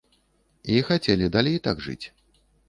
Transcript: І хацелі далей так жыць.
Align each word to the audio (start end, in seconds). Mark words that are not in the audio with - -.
І 0.75 0.79
хацелі 0.87 1.29
далей 1.37 1.61
так 1.69 1.85
жыць. 1.89 2.01